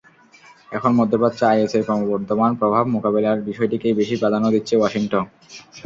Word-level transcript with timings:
এখন 0.71 0.91
মধ্যপ্রাচ্যে 0.99 1.45
আইএসের 1.49 1.83
ক্রমবর্ধমান 1.87 2.51
প্রভাব 2.61 2.83
মোকাবিলার 2.95 3.45
বিষয়টিকেই 3.47 3.97
বেশি 3.99 4.15
প্রাধান্য 4.17 4.45
দিচ্ছে 4.55 4.73
ওয়াশিংটন। 4.77 5.25